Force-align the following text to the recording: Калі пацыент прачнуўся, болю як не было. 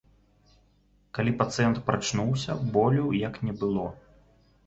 Калі 1.17 1.33
пацыент 1.41 1.77
прачнуўся, 1.89 2.51
болю 2.77 3.05
як 3.27 3.39
не 3.49 3.53
было. 3.63 3.85